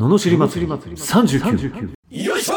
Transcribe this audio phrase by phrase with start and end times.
[0.00, 0.72] ののしり祭り。
[0.72, 2.54] 39よいしょ。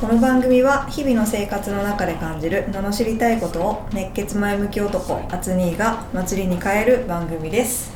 [0.00, 7.92] この番組は日々の生活の中で感じる罵りたいことを熱血前向き男アツニーが祭りに変える番組です。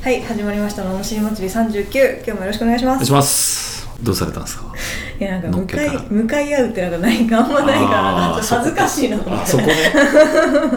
[0.00, 0.84] はい始まりました。
[0.84, 2.94] 罵り祭り39今日もよろしくお願いします。
[2.94, 3.88] お願いします。
[4.00, 4.72] どうされたんですか？
[5.22, 8.42] いやなんか向かい向かい合うってなんかないかあんまないからなんか。
[8.42, 9.44] 恥ずかしいなと思って。
[9.44, 9.74] あそこね。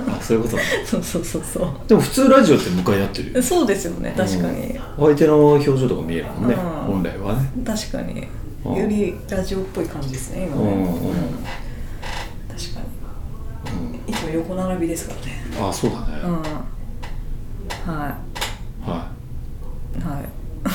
[0.08, 0.64] あそういうことね。
[0.86, 1.70] そうそうそうそう。
[1.88, 3.42] でも普通ラジオって向かい合ってるよ。
[3.42, 6.62] そうですよね確かに、相手の表情とか見えるもんね、うん。
[6.62, 7.50] 本来はね。
[7.66, 8.28] 確かに。
[8.66, 8.76] うん。
[8.76, 10.84] よりラジオっぽい感じですね今ね、うん。
[10.84, 10.86] うん。
[10.86, 11.02] 確
[12.76, 12.82] か
[14.06, 15.44] に、いつも横並びですからね。
[15.60, 16.32] あそうだね、うん。
[17.92, 18.16] は
[18.86, 19.00] は
[19.98, 20.04] い。
[20.04, 20.26] はい。
[20.66, 20.70] あ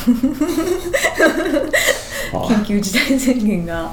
[2.30, 3.92] 緊急事態宣言が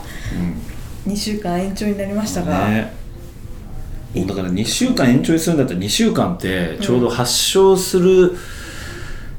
[1.06, 1.12] うん。
[1.12, 2.94] 2週間延長になりましたが、ね。
[4.14, 8.36] だから2週間延長にするんだったら2週間ってちょうど発症する、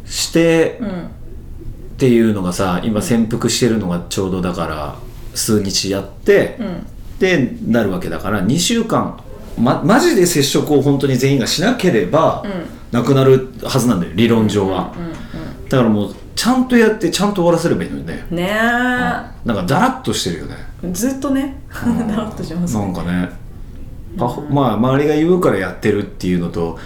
[0.06, 4.96] してうんっていうのがさ今潜伏してるのがちょうどだから
[5.34, 6.86] 数日やって、うん。
[7.18, 9.20] でなるわけだから2週間
[9.58, 12.52] まマジで接触を本当に全員がしなければ、うん。
[12.92, 15.68] なくなるはずなんだよ理論上は、うん。
[15.68, 18.36] だからもうちゃんとやってちゃんと終わらせればいいのにね、うん。
[18.36, 20.54] ねなんかダラッとしてるよね。
[20.84, 21.56] えずっとね。
[22.08, 23.28] だらっとしますなんかね。
[24.16, 26.78] パフォまあ周りが言うからやってるっていうのと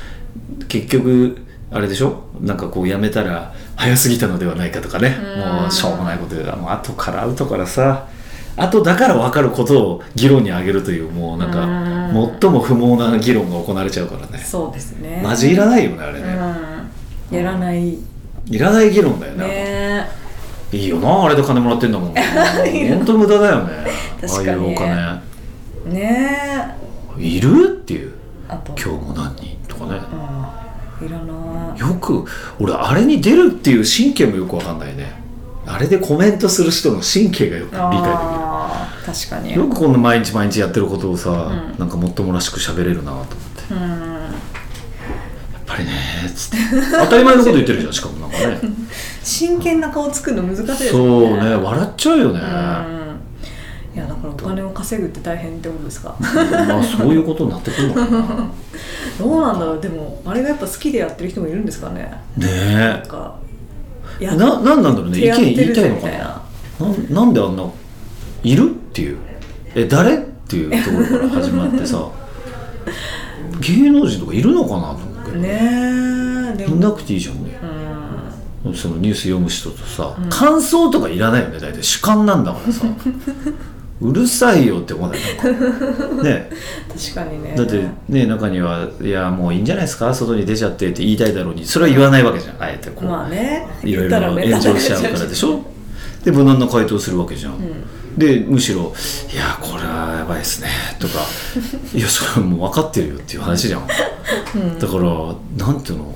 [0.68, 1.36] 結局
[1.70, 2.22] あれでしょ？
[2.40, 5.18] なんかこうやめたら早すぎたのではないかとかね。
[5.60, 8.08] もうしょうもないこと言うからもう後から後からさ。
[8.56, 12.38] 後だから分かることを議論に挙げるというもうなんかうん。
[12.40, 14.38] 最も不毛な議論が行われちゃうからね。
[14.38, 15.20] そうですね。
[15.22, 16.32] マジいらないよねあれうね、
[17.30, 17.36] ん。
[17.36, 17.98] やらない
[18.46, 20.08] いらない議論だよねね。
[20.72, 22.14] いいよなあれで金もらってんだもん。
[22.14, 23.72] 本当無駄だよね。
[24.28, 25.20] ああいうお金。
[25.86, 26.76] ね。
[27.18, 27.78] いる？
[27.82, 28.12] っていう。
[28.48, 28.72] あと。
[28.72, 29.34] 今日も何？
[29.36, 30.00] 人とかね。
[31.00, 31.06] うん。
[31.06, 31.78] いらない。
[31.78, 32.24] よく
[32.58, 35.20] 俺あれに出るっていう神経もよくわかんないね。
[35.66, 39.48] あれでコメントする人の神経がよく理解あー確かに。
[39.48, 41.78] できるよくこんな毎日毎日やってることをさ、うん。
[41.78, 43.74] なんかもっともらしく喋れるなと思って。
[43.74, 44.11] やうん。
[44.11, 44.11] っ
[45.76, 45.92] ぱりね
[46.34, 46.56] つって。
[46.92, 48.60] 当たり前のこと言ってるじゃん しかもなんかね。
[49.22, 53.94] 真剣な顔作るの難しいですそうよねね笑っちゃうよね、うん。
[53.94, 58.50] いやだからお金を稼ぐって大変ってことですかまあそういうことになってくるのかな。
[59.18, 59.80] どうなんだろう。
[59.80, 62.12] でもあれがやっぱ好きでやってる人もいるんですかね。
[62.36, 63.36] ねなんか
[64.20, 65.18] えやっななんなんだろうね。
[65.18, 66.42] 意見言いたいのかなな
[66.80, 67.64] なんなんであんな
[68.42, 68.70] いる？
[68.70, 69.18] っていう。
[69.74, 70.16] え誰？
[70.16, 70.18] っ
[70.48, 72.04] ていうところから始まってさ。
[73.60, 76.76] 芸能人とかいるのかなと思ど、ねえでも。
[76.76, 77.58] いなくていいじゃんね。
[78.64, 78.74] うん。
[78.74, 81.82] そのニュース読む人とさ、感想とかいらないよね大体。
[81.82, 82.86] 主観なんだからさ。
[84.00, 85.20] うるさいよって思わない？
[86.16, 86.50] な ね
[86.92, 87.54] 確かにね。
[87.56, 90.12] だってね中にはいやもういいんじゃないですか？
[90.12, 92.56] 外に出ちゃってって言いたいだろうにそれは言わないわけじゃん。
[92.60, 93.64] あえてこう、まあね。
[93.84, 95.62] いろいろ炎上しちゃうからでしょ？
[96.24, 97.52] で無難な回答するわけじゃん、
[98.16, 98.92] でむしろ
[99.32, 100.68] 「いやこれはやばいですね」
[100.98, 101.20] とか
[101.94, 106.14] 「いやそれはもう分かってるよ」っていう話じゃん、だからなんていうの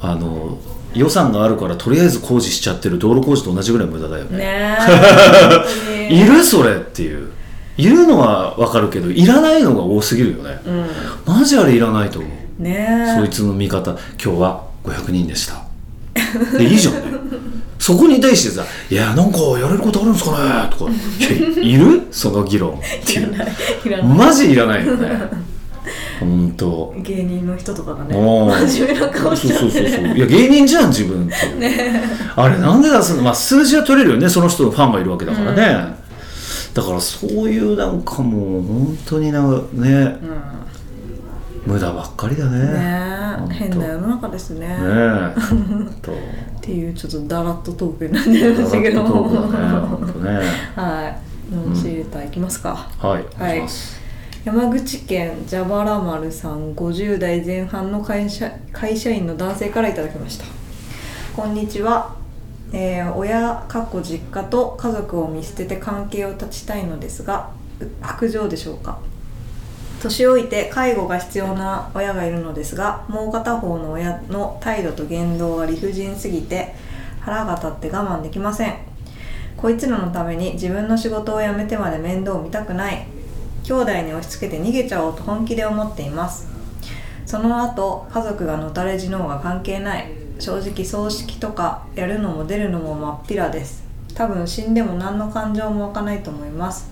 [0.00, 0.58] あの
[0.94, 4.38] 予算があるからとりあえず工事しちゃってる道路工事と同じぐらい無駄だよね。
[4.38, 7.28] ね いるそれっていう。
[7.78, 10.86] いるのは分かるけどいらないのが多すぎるよね、うん。
[11.24, 12.62] マジあれいらないと思う。
[12.62, 12.86] ね
[13.16, 13.18] え。
[13.18, 13.92] そいつの味方。
[14.22, 15.64] 今日は500人でした。
[16.58, 17.00] でいいじゃんね
[17.82, 22.06] そこに対してさ「いやなんかやれることあるんですかね?」とか「いやいる？
[22.12, 23.34] その議論」っていう。
[23.84, 24.06] いらない。
[24.16, 25.08] マジいらないよね。
[26.20, 29.64] ほんと芸人の人とかがね真面目な顔しちゃって。
[29.64, 30.16] そうそうそうそう。
[30.16, 31.34] いや芸人じゃん自分って。
[31.34, 32.02] いう、
[32.36, 33.22] あれなんで出すの？
[33.24, 35.96] まあ数字は取れるよねその人のファンがいるわけだからね、
[36.74, 40.18] だからそういうなんかもう本当になんかね
[41.66, 41.72] うん。
[41.74, 42.58] 無駄ばっかりだね。
[42.58, 44.68] ね変な世の中ですね。
[44.68, 44.78] ねっ
[46.60, 49.04] ていうちょっとダラッとトークになっちゃいましたけど。
[49.04, 50.46] トークだねね。
[50.76, 51.32] はい。
[51.54, 53.24] のしレターいきますか、はい。
[53.36, 53.68] お願い
[54.44, 60.44] 山口県ジャバラ丸さん50代前半の会社会社員の男性からいただきました。
[61.36, 62.16] こんにちは、
[62.72, 68.98] えー親かっこ実家と家族を見捨てて関係を断ちたいのですがう白状でしょうか？
[70.02, 76.74] 年老いて介護が必要な親がいるのですがもう片方の親の態度と言動が理不尽すぎて
[77.20, 78.74] 腹が立って我慢できません。
[79.56, 83.06] こいつらのために自分の仕事を辞めてまで面倒を見たくない。
[83.62, 86.48] 兄弟に押し付けて逃げちゃおうと本気で思っています。
[87.24, 90.08] その後家族がのたれ死のうが関係ない。
[90.40, 93.84] 正直葬式とかやるのも出るのも真っ平です。
[94.16, 96.90] 多分死んでも何の感情も湧かないと思います。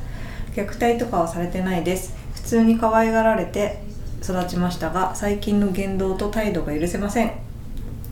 [0.55, 2.20] 虐待とかはされてないです。
[2.51, 3.81] 通に可愛がられて
[4.23, 7.33] 育ちましたが最近の言動と態度が許せません。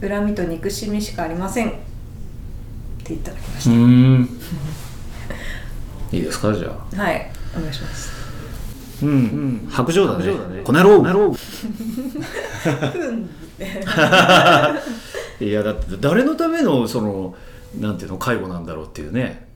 [0.00, 1.70] 恨みと憎しみしかありません。
[1.70, 1.72] っ
[3.02, 4.28] ていただきましうーん。
[6.12, 6.94] いいですかじゃあ。
[6.94, 7.28] たはい。
[7.56, 8.12] お願いします。
[9.02, 9.08] うん。
[9.08, 10.32] うん白状だね。
[10.62, 11.34] この野郎。
[15.40, 17.34] いやだって誰のためのその
[17.80, 19.48] なんていうの介護なんだろうっていうね、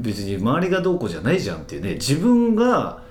[0.00, 1.94] 別に周りがどうこうじゃないじゃんっていうね。
[1.94, 3.03] 自分がお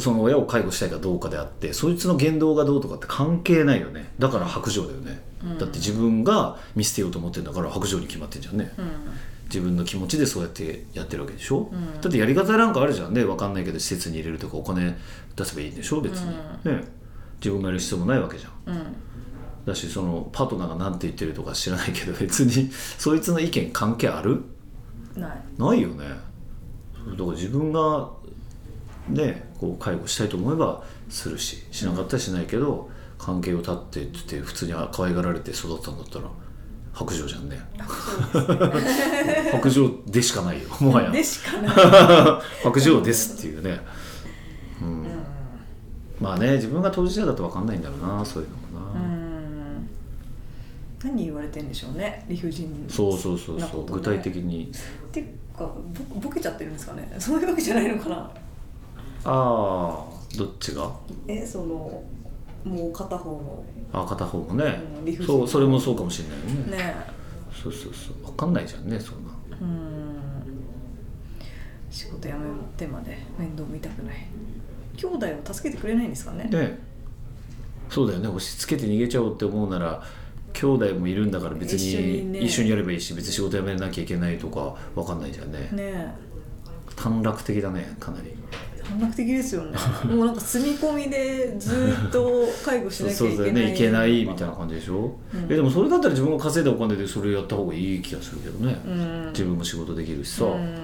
[0.00, 4.12] その親を介護したいかどうかであってそいつの言動がどうとかって関係ないよね。
[4.18, 5.20] だから白状だよね、
[5.58, 8.72] だって自分が見捨てようと思ってるんだから白状に決まってんじゃんね、
[9.46, 13.24] 自分の気持ちでそうやってやってるわけでしょ、だってやり方なんかあるじゃんね。
[13.24, 14.96] 分かんないけど施設に入れるとかお金
[15.34, 16.00] 出せばいいんでしょ？
[16.00, 16.30] 別に、
[16.64, 16.84] ね。
[17.40, 18.94] 自分がやる必要もないわけじゃん。
[19.66, 24.42] だしそのパートナーが何て言ってるとか知らないけど別に そいつの意見関係ある？
[25.16, 25.42] ない。
[25.58, 26.04] ないよね。
[26.06, 26.20] だか
[27.18, 28.10] ら自分が
[29.08, 36.24] ねこう介護したいと思えばするししなかったらしないけど、関係を断ってって普通に可愛がられて育ったんだったら
[36.92, 37.58] 白状じゃんね。
[39.52, 41.10] 白状で しかないよもはや。
[41.10, 41.74] でしかない。
[42.62, 43.80] 白状ですっていうね、
[44.80, 45.06] うん。
[46.20, 49.88] まあね自分が当事者だと分かんないんだろうなそういうのもな、うん。
[51.02, 54.70] 何言われてんでしょうね理不尽そうそうそうなそう、具体的に。
[54.70, 55.26] っていう
[55.58, 55.68] か
[56.12, 57.12] ぼボケちゃってるんですかね。
[57.18, 58.30] そういうわけじゃないのかな
[59.24, 60.90] ああどっちが？
[61.28, 62.02] えその
[62.64, 63.64] もう片方の。
[63.92, 64.80] あ片方もね。
[64.98, 66.84] うん理不尽そうそれもそうかもしれないよね。
[66.84, 66.94] ね。
[67.52, 68.26] そうそうそう。
[68.26, 69.30] 分かんないじゃんねそんな。
[69.60, 70.16] うん。
[71.90, 72.38] 仕事辞め
[72.76, 74.26] てまで面倒見たくない。
[74.96, 76.44] 兄弟を助けてくれないんですかね。
[76.44, 76.78] ね。
[77.88, 78.28] そうだよね。
[78.28, 80.02] 押し付けて逃げちゃおうって思うなら
[80.52, 82.40] 兄弟もいるんだから別一緒にね。
[82.40, 85.68] に一緒にやればいいし別に仕事辞めなきゃいけないとか分かんないじゃんね。
[85.72, 86.14] ね。
[86.96, 88.34] 短絡的だねかなり
[88.84, 89.78] 短絡的ですよね。
[90.14, 93.36] もうなんか住み込みでずっと介護しなきゃいけない。
[93.38, 95.52] だよねいけないみたいな感じでしょ、うん。
[95.52, 99.26] えでもそれだったら自分が稼いだお金でそれやった方がいい気がするけどね、うん。
[99.32, 100.74] 自分も仕事できるしさ、うん。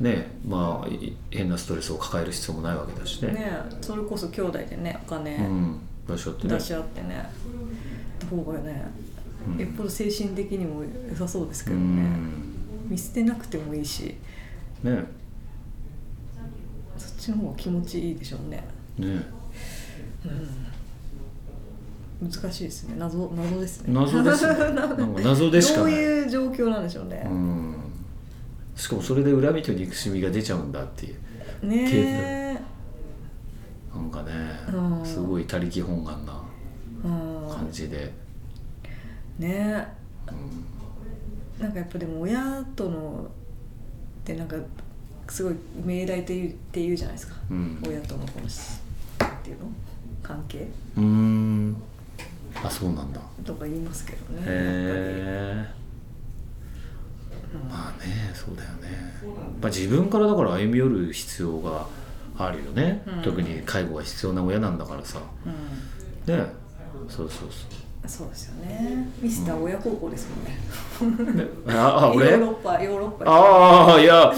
[0.00, 3.32] ねまあい変なストレスを抱える必要もないわけだしね。
[3.32, 3.50] ね
[3.80, 6.54] それこそ兄弟でねお金うん出し合ってね。
[6.54, 7.28] 出し合ってね
[8.18, 8.84] た方がね、
[9.58, 12.32] よっぽど精神的にも良さそうですけうどね、ん。
[12.88, 14.14] 見捨てなくてもいいし。
[14.82, 15.04] ね
[17.28, 18.64] ちの方が気持ちいいでしょうね。
[18.98, 19.22] ね。
[22.20, 22.94] 難しいですね。
[22.98, 23.94] 謎謎ですね。
[23.94, 24.58] 謎ですね。
[24.74, 27.74] なんか謎でしかどうないいう状況なんでしょうね、うん。
[28.74, 31.66] しかもそれで恨みと憎しみが出ちゃうんだっていう。
[31.66, 32.60] ね
[33.94, 34.32] なんかね
[34.72, 35.06] うん。
[35.06, 36.40] すごい他力本願な
[37.04, 37.54] えうん。
[37.54, 38.12] 感じで、
[39.38, 39.86] ね
[40.26, 41.62] うん。
[41.62, 43.26] なんかやっぱでも親との
[44.22, 44.56] ってなんか
[45.28, 45.54] すごい
[45.84, 47.78] 命題っていうって言うじゃないですか、うん。
[47.86, 48.80] 親とのこのし
[49.18, 49.66] なんていうの？
[50.22, 50.68] 関係？
[50.96, 51.76] うーん。
[52.64, 53.20] あそうなんだ。
[53.44, 54.42] とか言いますけどね。
[54.42, 55.78] へえ
[57.70, 58.88] まあねそうだよね、
[59.60, 61.86] まあ、自分からだから歩み寄る必要が
[62.36, 63.22] あるよね、うん。
[63.22, 65.18] 特に介護が必要な親なんだからさ。
[65.18, 65.50] ぱ
[66.26, 66.46] りね。
[67.08, 67.50] そうそうう。
[67.50, 67.52] ん、
[68.06, 69.06] そうですよね。
[69.20, 70.58] ミスター親孝行ですもんね、
[70.98, 72.30] そう、ね、ああ俺？
[72.30, 73.30] ヨーロッパヨーロッパ。
[73.30, 74.32] ああいや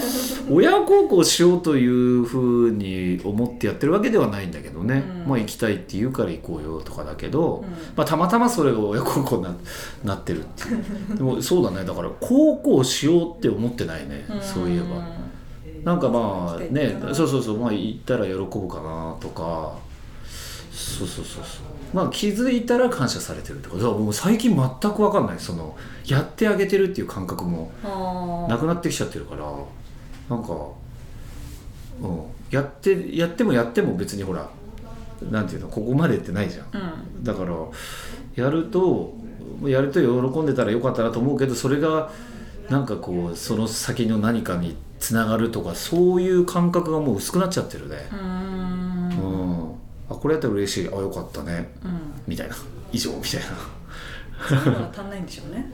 [0.49, 5.29] 親孝行しようというふうに思ってやってるわけではないんだけどね、うん。
[5.29, 7.69] まあ行きたいって言うから行こうよとかだけど、うん。
[7.95, 9.55] まあ、たまたまそれが親孝行にな
[10.03, 11.17] なってるっていう。
[11.17, 11.85] でもそうだね。
[11.85, 15.07] だから孝行しようって思ってないね、そういえば。
[15.85, 17.57] なんかまあねそうそうそう。
[17.59, 19.79] まあ行ったら喜ぶかなとか。
[20.73, 21.63] そうそうそうそう
[21.93, 23.69] まあ気づいたら感謝されてると。
[23.69, 25.39] かだからもう最近全く分かんない。
[25.39, 29.45] そのやってあげてるっていう感覚もあなくなってきちゃってるから
[30.29, 30.53] なんか、
[32.01, 34.49] うん、やってやってもやっても別にほら
[35.29, 36.65] なんていうのここまでってないじゃん。
[36.73, 37.23] あうん。
[37.23, 37.53] だから
[38.35, 39.13] やると
[39.63, 42.11] やると喜んでたらよかったなと思うけどそれが
[42.69, 47.97] なんかこうその先の何かにつながるとかそういう感覚がもう薄くなっちゃってるね。
[48.11, 48.80] うーん
[50.21, 50.87] これやったら嬉しい。
[50.87, 51.73] あよかったね。
[51.83, 51.99] うん。
[52.27, 52.55] みたいな。
[52.91, 54.89] 以上みたいな。
[54.93, 55.71] 足んないんでしょうね。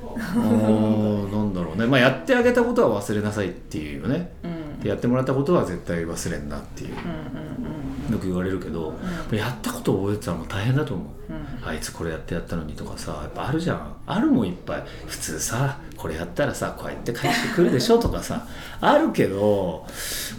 [1.32, 1.86] なんだろうね。
[1.86, 4.32] まあやってあげたことは忘れなさいっていうよね。
[4.44, 4.80] うん。
[4.80, 6.94] でやってもらったことは絶対忘れんなっていう。
[6.94, 7.78] うんうん
[8.08, 8.94] よく言われるけど、
[9.32, 11.37] やったことを覚えてたらもう大変だと思う、うん
[11.68, 13.96] あいつこれやってやったのにとかさやっぱあるじゃん。
[14.06, 14.84] あるもんいっぱい。
[15.06, 18.48] 普通さこれやったらさこうやって返してくるでしょとかさ
[18.80, 19.86] あるけど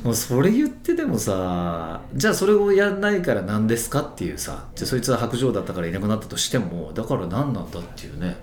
[0.05, 8.37] もうそれ言ってでもさじゃあそれをやんないから何ですかっていうさじゃあそいつは白状だったからいなくなったとしてもだから何なんだっていうね。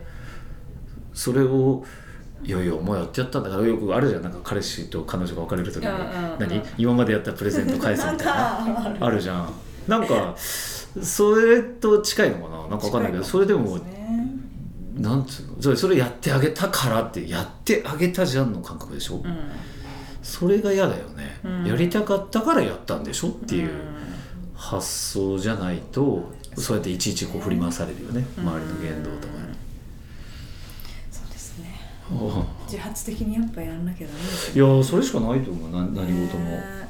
[1.14, 1.84] それを
[2.44, 4.22] いやいやお前やってやったんだからよくあるじゃん。
[4.22, 5.90] なんか彼氏と彼女が別れる時に
[6.38, 6.62] 何？
[6.78, 8.98] 今までやったプレゼント返すみたいな。
[9.08, 9.54] あるじゃん。
[9.88, 10.36] なんか
[11.04, 12.68] それと近いのかな？
[12.70, 13.80] なんかわかんないけどそれでも
[14.96, 15.62] なんつうの？
[15.62, 19.52] それそれやってあげたからってやってあげたじゃんの感覚でしょ、うん。
[20.24, 21.66] それが嫌だよね、うん。
[21.66, 23.28] やりたかったからやったんでしょ？
[23.28, 23.72] っていう
[24.56, 29.40] 発想じゃないとそうやっていちいちこう振り回されるよね、周りの言動とかに。
[31.12, 31.76] そうですね。
[32.10, 35.72] うん自発的にやっぱやらなきゃダメですいやーそれしかないと思う。
[35.72, 36.86] な何事も、ね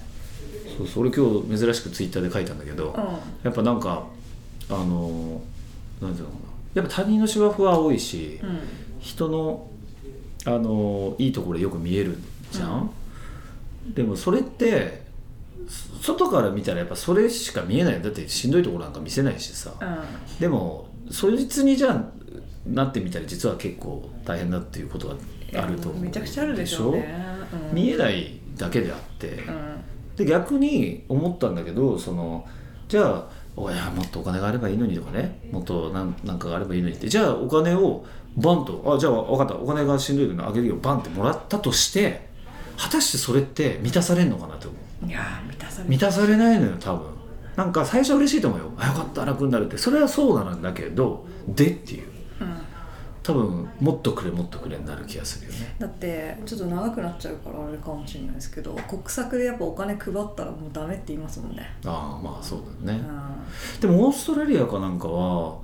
[0.77, 2.94] そうそれ今日珍しくツイッターで書いたんだけど、うん。
[3.44, 4.05] やっぱなんか
[4.70, 6.36] あのーなんていうのか
[6.75, 6.82] な。
[6.82, 8.60] やっぱ他人の芝生は多いし、うん。
[9.00, 9.70] 人の
[10.46, 12.17] あのいいところよく見える
[12.51, 12.91] じゃん、
[13.94, 15.03] でもそれって
[16.01, 18.01] そ外から見たらやっぱそれしか見えない。
[18.01, 22.03] だってしんどいところなんか見せないしさ、うでもそいつにじゃあ
[22.67, 25.15] なってみたら実は結構大変だっていうことが
[25.63, 27.15] あると思うめちゃくちゃあるでしょうね。
[27.72, 27.75] うん。
[27.75, 29.75] 見えないだけであって、うん
[30.15, 32.45] で逆に思ったんだけどその
[32.88, 35.39] じゃあおいやもっとお金があればいいのにとかね。
[35.51, 37.07] もっとなんなんかがあればいいのにって。
[37.07, 38.05] じゃあお金を
[38.36, 39.55] バンとあじゃあ分かった。
[39.55, 40.75] お金がしんどいけどあげるよ。
[40.77, 42.27] バンってもらったとして
[42.77, 47.07] 果たしてそれって満たされるのかなって思ういやー満たされ満たされないのよ多分。
[47.55, 48.72] なんか最初は嬉しいと思うよ。
[48.77, 49.24] あよかった。
[49.24, 49.77] 楽になるって。
[49.77, 52.10] それはそうなんだけどでっていう。
[52.10, 52.14] うん
[53.25, 55.75] 多分もっとくれもっとくれになる気がするよね。
[55.79, 61.63] だってちょっと長くなっちゃうからあれかもしれないですけど国策でやっぱお金配ったらもうダメって言いますもんね。
[61.86, 63.79] ああまあそうだよね、うん。
[63.82, 65.60] でもオーストラリアかなんかは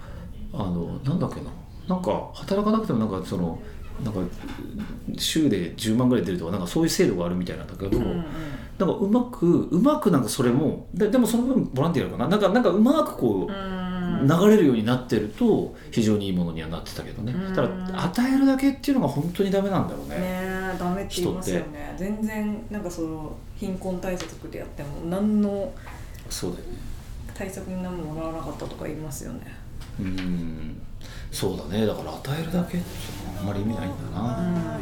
[0.54, 1.52] あのなんだっけな
[1.88, 3.60] なんか働かなくてもなんかその
[4.04, 4.20] なんか
[5.20, 8.26] 週で10万ぐらい出るとかなんかそういう制度があるみたいなんだけど、うんうん
[8.80, 12.28] なんかうまくうまくなんかそれもででもその分ボランティアかな。
[12.28, 13.81] なんかなんかうまくこう、うん
[14.22, 17.56] 流れるようになってると非常にいいものにはなってたけどね、うん。
[17.56, 17.70] ただ
[18.06, 20.16] 与えるだけっていうのが本当にダメなんだろうね。
[20.16, 21.94] ねえダメって言いますよね。
[21.98, 25.72] 全然なんかその貧困対策でやっても何の
[26.30, 26.72] そうだよね。
[27.34, 29.42] 対策に何ももらわなかったとか言いますよね。
[30.00, 30.82] うん。
[31.32, 31.86] そうだね。
[31.86, 32.86] だから与えるだけって
[33.40, 34.80] あんまり意味ないんだな、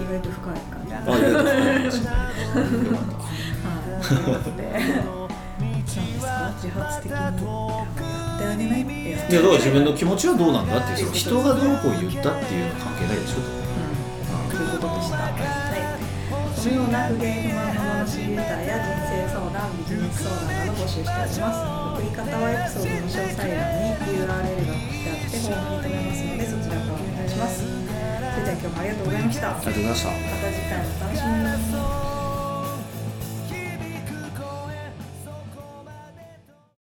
[0.00, 1.32] 意外と深い感じあいや い。
[1.32, 1.92] やい
[6.64, 7.73] 自発的に
[8.54, 13.64] やってあげないってやついやだから自分の気持ちはどうなんだっていうその人がどうこう言ったっていうのは関係ないでしょ
[14.54, 15.18] ということでした。
[15.18, 15.94] はい。
[16.30, 21.84] このような不言不満の話レターや人生相談、ビジネス相談など募集しております。
[21.94, 27.60] 送り方はエピソードの詳細欄に URL が貼ってあってフォームに留めますのでそちらからお願いします。
[27.60, 27.74] そ
[28.40, 29.50] れでは今日もありがとうございました。
[29.50, 30.16] まありがとうございましたた
[30.48, 32.13] 次回お楽しみに。